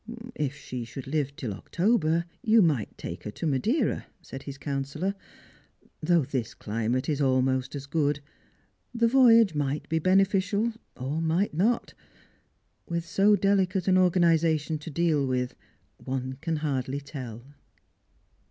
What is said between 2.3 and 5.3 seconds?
you might take her to Madeira," said liis counsellor,